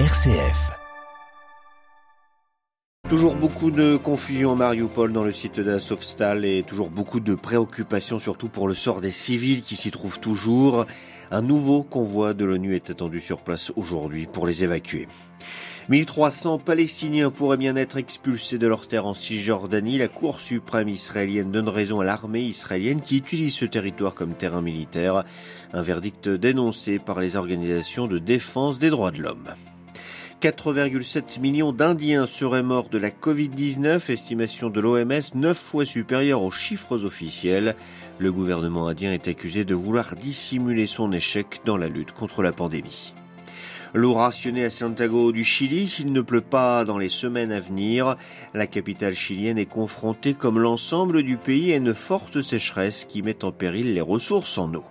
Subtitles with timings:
[0.00, 0.72] RCF.
[3.08, 8.18] Toujours beaucoup de confusion à Mariupol dans le site d'Azovstal et toujours beaucoup de préoccupations
[8.18, 10.86] surtout pour le sort des civils qui s'y trouvent toujours.
[11.30, 15.06] Un nouveau convoi de l'ONU est attendu sur place aujourd'hui pour les évacuer.
[15.90, 19.98] 1300 Palestiniens pourraient bien être expulsés de leur terre en Cisjordanie.
[19.98, 24.60] La Cour suprême israélienne donne raison à l'armée israélienne qui utilise ce territoire comme terrain
[24.60, 25.22] militaire.
[25.72, 29.54] Un verdict dénoncé par les organisations de défense des droits de l'homme.
[30.44, 36.50] 4,7 millions d'Indiens seraient morts de la Covid-19, estimation de l'OMS 9 fois supérieure aux
[36.50, 37.74] chiffres officiels.
[38.18, 42.52] Le gouvernement indien est accusé de vouloir dissimuler son échec dans la lutte contre la
[42.52, 43.14] pandémie.
[43.94, 48.14] L'eau rationnée à Santiago du Chili, s'il ne pleut pas dans les semaines à venir,
[48.52, 53.46] la capitale chilienne est confrontée comme l'ensemble du pays à une forte sécheresse qui met
[53.46, 54.84] en péril les ressources en eau.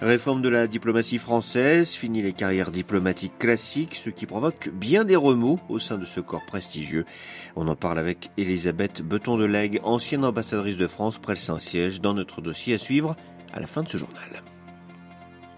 [0.00, 5.16] Réforme de la diplomatie française, fini les carrières diplomatiques classiques, ce qui provoque bien des
[5.16, 7.04] remous au sein de ce corps prestigieux.
[7.56, 12.00] On en parle avec Elisabeth Beton de Lègue, ancienne ambassadrice de France près le Saint-Siège,
[12.00, 13.16] dans notre dossier à suivre
[13.52, 14.42] à la fin de ce journal.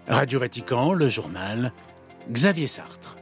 [0.09, 1.73] Radio Vatican, le journal
[2.31, 3.16] Xavier Sartre.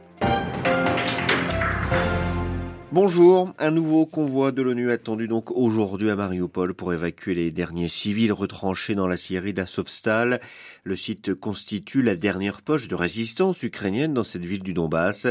[2.95, 7.89] Bonjour, un nouveau convoi de l'ONU attendu donc aujourd'hui à Mariupol pour évacuer les derniers
[7.89, 10.39] civils retranchés dans la Syrie d'Azovstal.
[10.85, 15.27] Le site constitue la dernière poche de résistance ukrainienne dans cette ville du Donbass,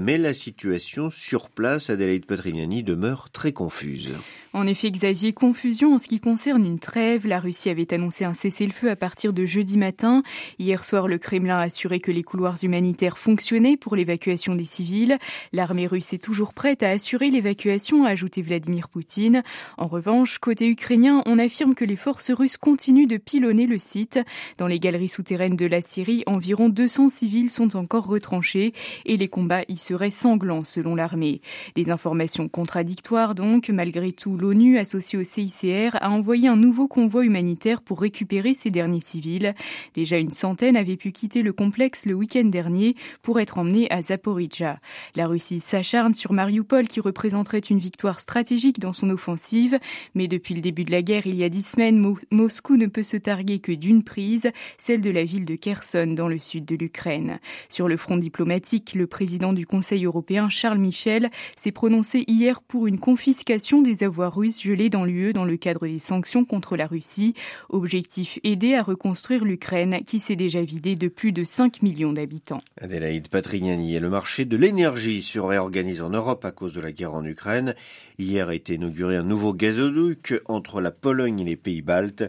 [0.00, 4.08] mais la situation sur place, Adelaide Patrignani, demeure très confuse.
[4.54, 7.26] En effet, Xavier, confusion en ce qui concerne une trêve.
[7.26, 10.22] La Russie avait annoncé un cessez-le-feu à partir de jeudi matin.
[10.60, 15.18] Hier soir, le Kremlin a assuré que les couloirs humanitaires fonctionnaient pour l'évacuation des civils.
[15.52, 19.42] L'armée russe est toujours prête à assurer l'évacuation, a ajouté Vladimir Poutine.
[19.78, 24.20] En revanche, côté ukrainien, on affirme que les forces russes continuent de pilonner le site.
[24.58, 28.72] Dans les galeries souterraines de la Syrie, environ 200 civils sont encore retranchés
[29.04, 31.40] et les combats y seraient sanglants selon l'armée.
[31.74, 37.24] Des informations contradictoires donc, malgré tout, l'ONU, associée au CICR, a envoyé un nouveau convoi
[37.24, 39.54] humanitaire pour récupérer ces derniers civils.
[39.94, 44.00] Déjà une centaine avaient pu quitter le complexe le week-end dernier pour être emmenés à
[44.00, 44.78] Zaporizhia.
[45.16, 49.78] La Russie s'acharne sur Mariupol qui représenterait une victoire stratégique dans son offensive,
[50.14, 53.02] mais depuis le début de la guerre il y a dix semaines, Moscou ne peut
[53.02, 56.76] se targuer que d'une prise, celle de la ville de Kherson dans le sud de
[56.76, 57.38] l'Ukraine.
[57.68, 62.86] Sur le front diplomatique, le président du Conseil européen Charles Michel s'est prononcé hier pour
[62.86, 66.86] une confiscation des avoirs russe gelée dans l'UE dans le cadre des sanctions contre la
[66.86, 67.34] Russie.
[67.68, 72.60] Objectif aider à reconstruire l'Ukraine qui s'est déjà vidée de plus de 5 millions d'habitants.
[72.80, 76.92] Adélaïde Patrignani et le marché de l'énergie se réorganise en Europe à cause de la
[76.92, 77.74] guerre en Ukraine.
[78.18, 82.24] Hier a été inauguré un nouveau gazoduc entre la Pologne et les pays baltes.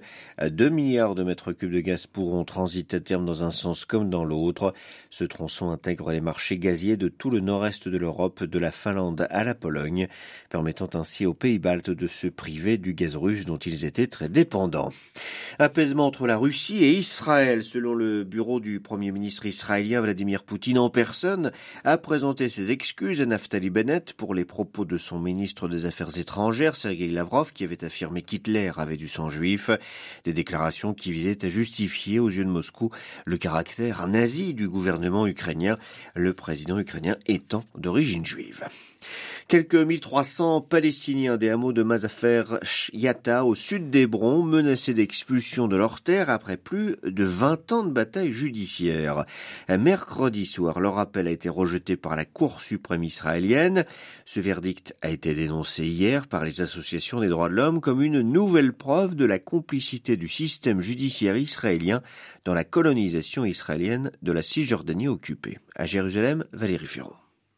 [0.46, 4.10] 2 milliards de mètres cubes de gaz pourront transiter à terme dans un sens comme
[4.10, 4.74] dans l'autre.
[5.10, 9.28] Ce tronçon intègre les marchés gaziers de tout le nord-est de l'Europe, de la Finlande
[9.30, 10.08] à la Pologne,
[10.50, 14.30] permettant ainsi aux pays baltes de se priver du gaz russe dont ils étaient très
[14.30, 14.92] dépendants.
[15.60, 20.80] Apaisement entre la Russie et Israël, selon le bureau du Premier ministre israélien Vladimir Poutine
[20.80, 21.52] en personne,
[21.84, 26.18] a présenté ses excuses à Naftali Bennett pour les propos de son ministre des Affaires
[26.18, 29.70] étrangères, Sergei Lavrov, qui avait affirmé qu'Hitler avait du sang juif.
[30.24, 32.92] Des déclarations qui visaient à justifier aux yeux de Moscou
[33.26, 35.78] le caractère nazi du gouvernement ukrainien,
[36.16, 38.64] le président ukrainien étant d'origine juive.
[39.48, 42.44] Quelques 1300 Palestiniens des hameaux de Mazafer
[42.94, 47.92] Yatta au sud d'Hébron menacés d'expulsion de leur terre après plus de 20 ans de
[47.92, 49.26] bataille judiciaire.
[49.70, 53.86] Mercredi soir, leur appel a été rejeté par la Cour suprême israélienne.
[54.26, 58.22] Ce verdict a été dénoncé hier par les associations des droits de l'homme comme une
[58.22, 62.02] nouvelle preuve de la complicité du système judiciaire israélien
[62.46, 65.60] dans la colonisation israélienne de la Cisjordanie occupée.
[65.76, 67.14] À Jérusalem, Valérie Ferron.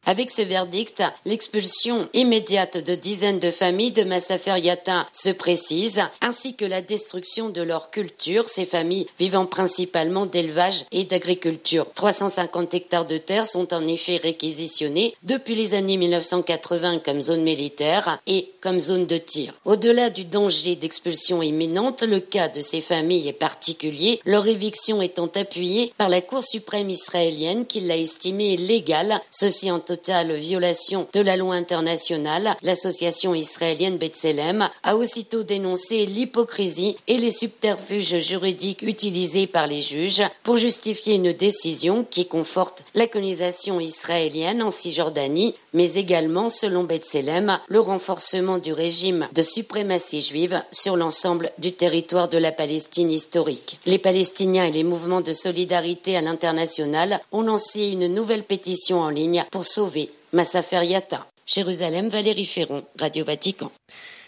[0.05, 6.55] Avec ce verdict, l'expulsion immédiate de dizaines de familles de Massafer Yatin se précise, ainsi
[6.55, 11.87] que la destruction de leur culture, ces familles vivant principalement d'élevage et d'agriculture.
[11.93, 18.17] 350 hectares de terre sont en effet réquisitionnés depuis les années 1980 comme zone militaire
[18.27, 19.55] et comme zone de tir.
[19.65, 25.29] Au-delà du danger d'expulsion imminente, le cas de ces familles est particulier, leur éviction étant
[25.35, 31.21] appuyée par la Cour suprême israélienne qui l'a estimée légale, ceci en totale violation de
[31.21, 39.47] la loi internationale, l'association israélienne B'Tselem a aussitôt dénoncé l'hypocrisie et les subterfuges juridiques utilisés
[39.47, 45.93] par les juges pour justifier une décision qui conforte la colonisation israélienne en Cisjordanie, mais
[45.93, 52.37] également, selon B'Tselem, le renforcement du régime de suprématie juive sur l'ensemble du territoire de
[52.37, 53.79] la Palestine historique.
[53.85, 59.09] Les Palestiniens et les mouvements de solidarité à l'international ont lancé une nouvelle pétition en
[59.09, 61.27] ligne pour sauver Massa Yatta.
[61.45, 63.71] Jérusalem, Valérie Ferron, Radio Vatican.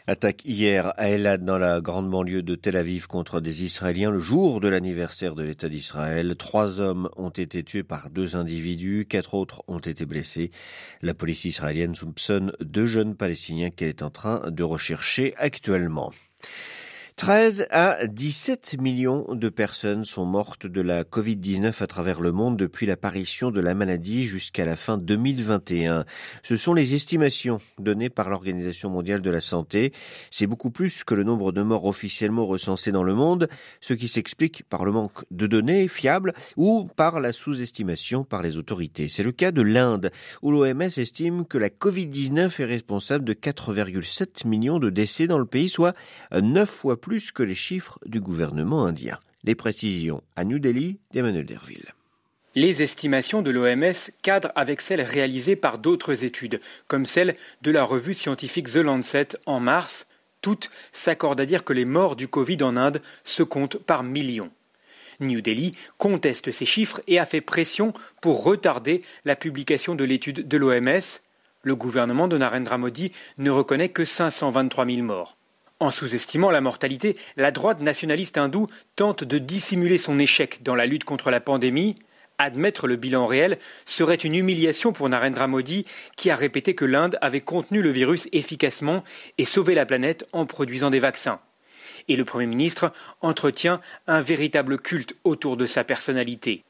[0.05, 4.19] Attaque hier à Elad dans la grande banlieue de Tel Aviv contre des Israéliens le
[4.19, 6.35] jour de l'anniversaire de l'État d'Israël.
[6.37, 10.51] Trois hommes ont été tués par deux individus, quatre autres ont été blessés.
[11.01, 16.11] La police israélienne soupçonne deux jeunes Palestiniens qu'elle est en train de rechercher actuellement.
[17.19, 22.55] 13 à 17 millions de personnes sont mortes de la Covid-19 à travers le monde
[22.55, 26.05] depuis l'apparition de la maladie jusqu'à la fin 2021.
[26.43, 29.91] Ce sont les estimations données par l'Organisation mondiale de la santé.
[30.31, 33.49] C'est beaucoup plus que le nombre de morts officiellement recensés dans le monde,
[33.81, 38.55] ce qui s'explique par le manque de données fiables ou par la sous-estimation par les
[38.55, 39.09] autorités.
[39.09, 40.09] C'est le cas de l'Inde,
[40.41, 45.45] où l'OMS estime que la Covid-19 est responsable de 4,7 millions de décès dans le
[45.45, 45.93] pays, soit
[46.31, 49.17] 9 fois plus plus que les chiffres du gouvernement indien.
[49.43, 51.95] Les précisions à New Delhi d'Emmanuel Derville.
[52.53, 57.33] Les estimations de l'OMS cadrent avec celles réalisées par d'autres études, comme celle
[57.63, 60.05] de la revue scientifique The Lancet en mars.
[60.41, 64.51] Toutes s'accordent à dire que les morts du Covid en Inde se comptent par millions.
[65.19, 67.91] New Delhi conteste ces chiffres et a fait pression
[68.21, 71.01] pour retarder la publication de l'étude de l'OMS.
[71.63, 75.39] Le gouvernement de Narendra Modi ne reconnaît que 523 000 morts.
[75.81, 78.67] En sous-estimant la mortalité, la droite nationaliste hindoue
[78.97, 81.95] tente de dissimuler son échec dans la lutte contre la pandémie.
[82.37, 85.85] Admettre le bilan réel serait une humiliation pour Narendra Modi,
[86.17, 89.05] qui a répété que l'Inde avait contenu le virus efficacement
[89.37, 91.39] et sauvé la planète en produisant des vaccins.
[92.09, 92.91] Et le Premier ministre
[93.21, 96.65] entretient un véritable culte autour de sa personnalité.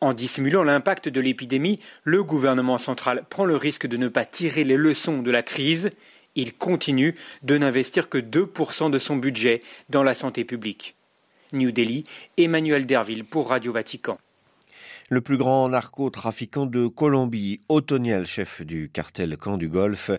[0.00, 4.62] En dissimulant l'impact de l'épidémie, le gouvernement central prend le risque de ne pas tirer
[4.62, 5.90] les leçons de la crise
[6.34, 10.96] il continue de n'investir que 2% de son budget dans la santé publique.
[11.52, 12.04] New Delhi,
[12.38, 14.16] Emmanuel Derville pour Radio Vatican.
[15.12, 20.10] Le plus grand narcotrafiquant de Colombie, Otoniel, chef du cartel Camp du Golfe,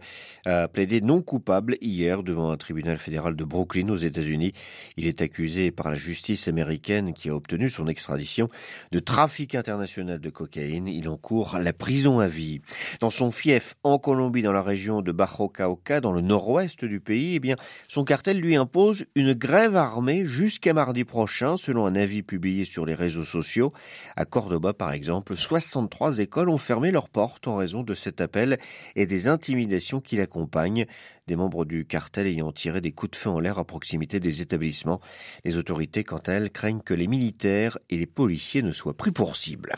[0.45, 4.54] a plaidé non coupable hier devant un tribunal fédéral de Brooklyn aux États-Unis.
[4.95, 8.50] Il est accusé par la justice américaine qui a obtenu son extradition
[8.92, 10.88] de trafic international de cocaïne.
[10.88, 12.62] Il encourt la prison à vie.
[13.00, 17.00] Dans son fief en Colombie, dans la région de Bajo Cauca, dans le nord-ouest du
[17.00, 17.56] pays, eh bien,
[17.88, 22.86] son cartel lui impose une grève armée jusqu'à mardi prochain, selon un avis publié sur
[22.86, 23.74] les réseaux sociaux.
[24.16, 28.60] À Cordoba, par exemple, 63 écoles ont fermé leurs portes en raison de cet appel
[28.98, 30.88] et des intimidations qui l'accompagnent,
[31.26, 34.42] des membres du cartel ayant tiré des coups de feu en l'air à proximité des
[34.42, 35.00] établissements.
[35.46, 39.12] Les autorités, quant à elles, craignent que les militaires et les policiers ne soient pris
[39.12, 39.74] pour cible.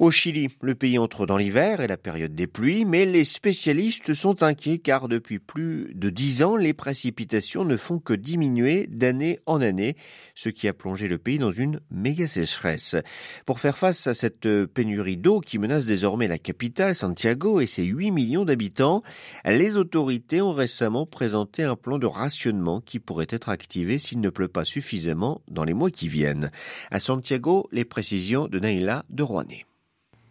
[0.00, 4.14] Au Chili, le pays entre dans l'hiver et la période des pluies, mais les spécialistes
[4.14, 9.40] sont inquiets car depuis plus de dix ans, les précipitations ne font que diminuer d'année
[9.46, 9.96] en année,
[10.36, 12.94] ce qui a plongé le pays dans une méga sécheresse.
[13.44, 17.82] Pour faire face à cette pénurie d'eau qui menace désormais la capitale, Santiago, et ses
[17.82, 19.02] 8 millions d'habitants,
[19.44, 24.30] les autorités ont récemment présenté un plan de rationnement qui pourrait être activé s'il ne
[24.30, 26.52] pleut pas suffisamment dans les mois qui viennent.
[26.92, 29.67] À Santiago, les précisions de Naila de Rouanet.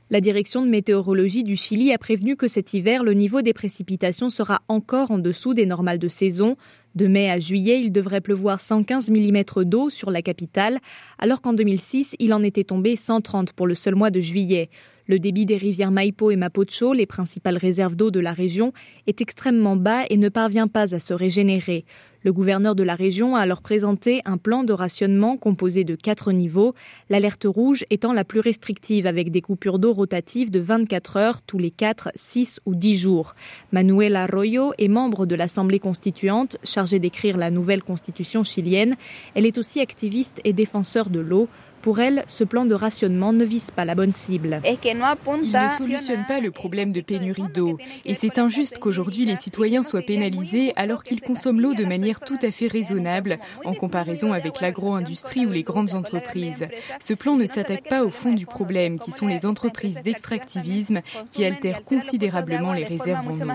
[0.09, 4.29] La direction de météorologie du Chili a prévenu que cet hiver, le niveau des précipitations
[4.29, 6.55] sera encore en dessous des normales de saison.
[6.95, 10.79] De mai à juillet, il devrait pleuvoir 115 mm d'eau sur la capitale,
[11.19, 14.69] alors qu'en 2006, il en était tombé 130 pour le seul mois de juillet.
[15.07, 18.71] Le débit des rivières Maipo et Mapocho, les principales réserves d'eau de la région,
[19.07, 21.83] est extrêmement bas et ne parvient pas à se régénérer.
[22.27, 26.33] Le gouverneur de la région a alors présenté un plan de rationnement composé de quatre
[26.33, 26.75] niveaux,
[27.09, 31.57] l'alerte rouge étant la plus restrictive avec des coupures d'eau rotatives de 24 heures tous
[31.57, 33.33] les 4, 6 ou 10 jours.
[33.71, 38.97] Manuel Arroyo est membre de l'Assemblée constituante chargée d'écrire la nouvelle constitution chilienne.
[39.33, 41.47] Elle est aussi activiste et défenseur de l'eau.
[41.81, 44.61] Pour elle, ce plan de rationnement ne vise pas la bonne cible.
[44.63, 47.77] Il ne solutionne pas le problème de pénurie d'eau.
[48.05, 52.37] Et c'est injuste qu'aujourd'hui les citoyens soient pénalisés alors qu'ils consomment l'eau de manière tout
[52.41, 56.67] à fait raisonnable en comparaison avec l'agro-industrie ou les grandes entreprises.
[56.99, 61.45] Ce plan ne s'attaque pas au fond du problème, qui sont les entreprises d'extractivisme qui
[61.45, 63.51] altèrent considérablement les réserves en eau.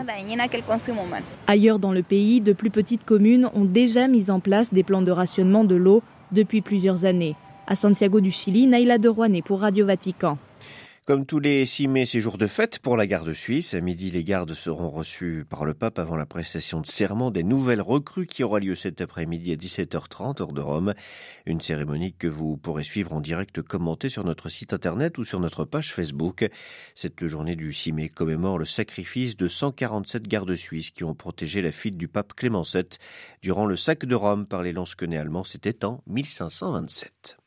[1.47, 5.03] Ailleurs dans le pays, de plus petites communes ont déjà mis en place des plans
[5.03, 6.03] de rationnement de l'eau
[6.33, 7.37] depuis plusieurs années.
[7.67, 10.37] À Santiago du Chili, Naila de Rouanet pour Radio Vatican.
[11.05, 13.75] Comme tous les 6 mai, c'est jour de fête pour la garde suisse.
[13.75, 17.43] À midi, les gardes seront reçus par le pape avant la prestation de serment des
[17.43, 20.95] nouvelles recrues qui aura lieu cet après-midi à 17h30 hors de Rome.
[21.45, 25.41] Une cérémonie que vous pourrez suivre en direct commentée sur notre site internet ou sur
[25.41, 26.49] notre page Facebook.
[26.95, 31.63] Cette journée du 6 mai commémore le sacrifice de 147 gardes suisses qui ont protégé
[31.63, 32.85] la fuite du pape Clément VII
[33.43, 35.45] durant le sac de Rome par les lanches-quenets allemands.
[35.45, 37.42] C'était en 1527.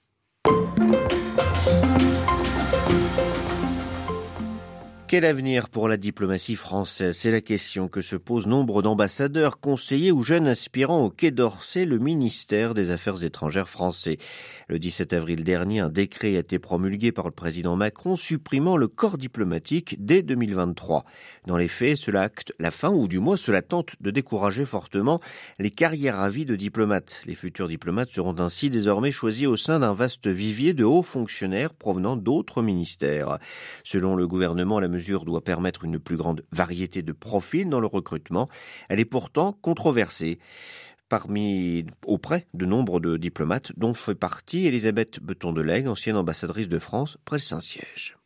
[5.16, 7.16] Quel avenir pour la diplomatie française?
[7.16, 11.86] C'est la question que se posent nombre d'ambassadeurs, conseillers ou jeunes aspirants au Quai d'Orsay,
[11.86, 14.18] le ministère des Affaires étrangères français.
[14.68, 18.90] Le 17 avril dernier, un décret a été promulgué par le président Macron supprimant le
[18.90, 21.06] corps diplomatique dès 2023.
[21.48, 25.22] Dans les faits, cela acte la fin, ou du moins cela tente de décourager fortement
[25.60, 27.22] les carrières à vie de diplomates.
[27.26, 31.74] Les futurs diplomates seront ainsi désormais choisis au sein d'un vaste vivier de hauts fonctionnaires
[31.74, 33.40] provenant d'autres ministères.
[33.86, 37.88] Selon le gouvernement, la mesure doit permettre une plus grande variété de profils dans le
[37.88, 38.50] recrutement.
[38.90, 40.40] Elle est pourtant controversée
[41.10, 46.80] parmi auprès de nombre de diplomates dont fait partie Elisabeth Beton de ancienne ambassadrice de
[46.80, 48.18] France près le Saint-Siège.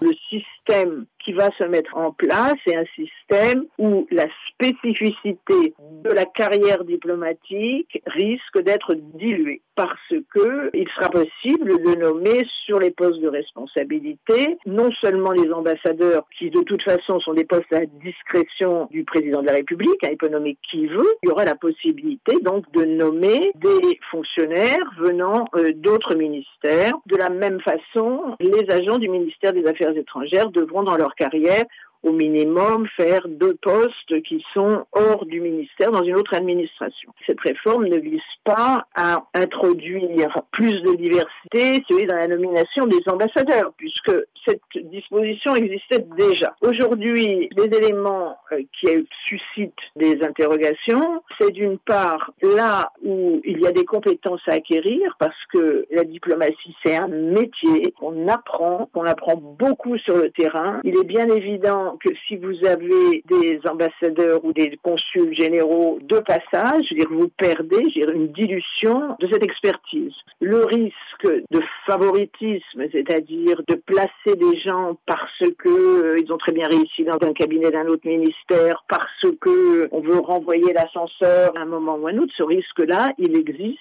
[0.00, 6.24] Le système va se mettre en place est un système où la spécificité de la
[6.24, 13.20] carrière diplomatique risque d'être diluée parce que il sera possible de nommer sur les postes
[13.20, 18.88] de responsabilité non seulement les ambassadeurs qui de toute façon sont des postes à discrétion
[18.90, 22.70] du président de la République, peut nommer qui veut, il y aura la possibilité donc
[22.72, 26.94] de nommer des fonctionnaires venant euh, d'autres ministères.
[27.06, 31.66] De la même façon, les agents du ministère des Affaires étrangères devront dans leur carrière
[32.02, 37.12] au minimum faire deux postes qui sont hors du ministère dans une autre administration.
[37.26, 43.72] Cette réforme ne vise pas à introduire plus de diversité, dans la nomination des ambassadeurs,
[43.76, 44.12] puisque
[44.46, 46.54] cette disposition existait déjà.
[46.62, 48.88] Aujourd'hui, les éléments euh, qui
[49.26, 55.16] suscitent des interrogations, c'est d'une part là où il y a des compétences à acquérir,
[55.18, 60.80] parce que la diplomatie, c'est un métier qu'on apprend, qu'on apprend beaucoup sur le terrain.
[60.84, 66.18] Il est bien évident que si vous avez des ambassadeurs ou des consuls généraux de
[66.18, 70.14] passage, vous perdez une dilution de cette expertise.
[70.40, 76.66] Le risque de favoritisme, c'est-à-dire de placer des gens parce que euh, ont très bien
[76.66, 81.64] réussi dans un cabinet d'un autre ministère, parce que on veut renvoyer l'ascenseur à un
[81.64, 83.76] moment ou à un autre, ce risque-là, il existe.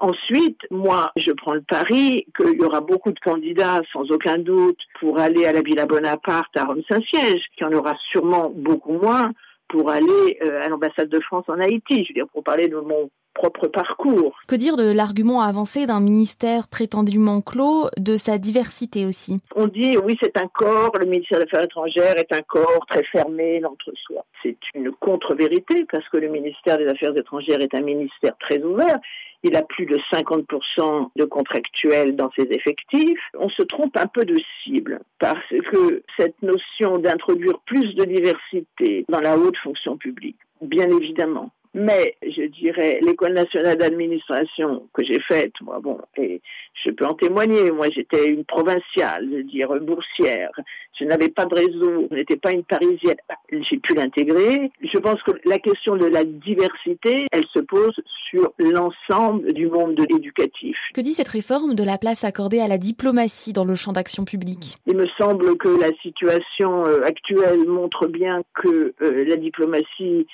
[0.00, 4.78] Ensuite, moi, je prends le pari qu'il y aura beaucoup de candidats, sans aucun doute,
[5.00, 9.32] pour aller à la Villa Bonaparte à Rome-Saint-Siège qu'il y en aura sûrement beaucoup moins
[9.68, 12.04] pour aller euh, à l'ambassade de France en Haïti.
[12.04, 14.36] Je veux dire, pour parler de mon propre parcours.
[14.48, 19.38] Que dire de l'argument avancé d'un ministère prétendument clos, de sa diversité aussi?
[19.54, 23.04] On dit oui, c'est un corps, le ministère des Affaires étrangères est un corps très
[23.04, 24.24] fermé d'entre soi.
[24.42, 28.98] C'est une contre-vérité parce que le ministère des Affaires étrangères est un ministère très ouvert
[29.42, 33.20] il a plus de 50% de contractuels dans ses effectifs.
[33.38, 39.04] On se trompe un peu de cible parce que cette notion d'introduire plus de diversité
[39.08, 45.20] dans la haute fonction publique, bien évidemment, mais je dirais l'école nationale d'administration que j'ai
[45.20, 46.40] faite, moi bon, et
[46.84, 47.70] je peux en témoigner.
[47.70, 50.50] Moi, j'étais une provinciale, je veux dire boursière.
[50.98, 53.16] Je n'avais pas de réseau, je n'étais pas une parisienne.
[53.52, 54.70] J'ai pu l'intégrer.
[54.82, 57.94] Je pense que la question de la diversité, elle se pose
[58.30, 60.76] sur l'ensemble du monde éducatif.
[60.94, 64.24] Que dit cette réforme de la place accordée à la diplomatie dans le champ d'action
[64.24, 64.76] publique?
[64.86, 70.26] Il me semble que la situation euh, actuelle montre bien que euh, la diplomatie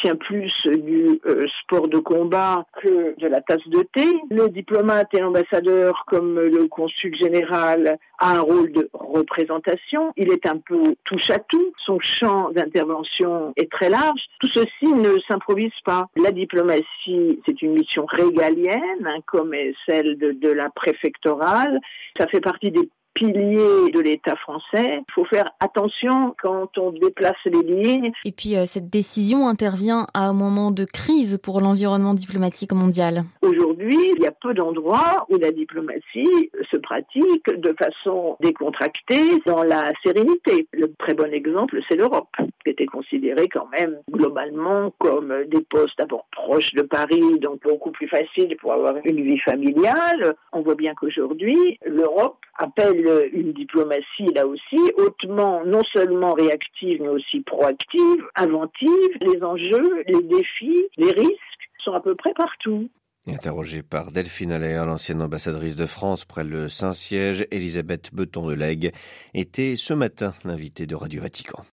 [0.00, 4.06] tient plus du euh, sport de combat que de la tasse de thé.
[4.30, 10.12] Le diplomate et l'ambassadeur, comme le consul général, a un rôle de représentation.
[10.16, 11.72] Il est un peu touche à tout.
[11.84, 14.20] Son champ d'intervention est très large.
[14.40, 16.06] Tout ceci ne s'improvise pas.
[16.16, 21.80] La diplomatie, c'est une mission régalienne, hein, comme est celle de la préfectorale.
[22.18, 25.00] Ça fait partie des pilier de l'État français.
[25.00, 28.12] Il faut faire attention quand on déplace les lignes.
[28.24, 33.22] Et puis euh, cette décision intervient à un moment de crise pour l'environnement diplomatique mondial.
[33.42, 39.62] Aujourd'hui, il y a peu d'endroits où la diplomatie se pratique de façon décontractée dans
[39.62, 40.68] la sérénité.
[40.72, 42.28] Le très bon exemple, c'est l'Europe,
[42.64, 47.92] qui était considérée quand même globalement comme des postes d'abord proches de Paris, donc beaucoup
[47.92, 50.34] plus facile pour avoir une vie familiale.
[50.52, 57.08] On voit bien qu'aujourd'hui, l'Europe appelle une diplomatie là aussi hautement non seulement réactive mais
[57.08, 59.10] aussi proactive, inventive.
[59.20, 62.88] Les enjeux, les défis, les risques sont à peu près partout.
[63.28, 68.92] Interrogée par Delphine Allaire, l'ancienne ambassadrice de France près le Saint-Siège, Elisabeth Beton de
[69.34, 71.66] était ce matin l'invitée de Radio Vatican.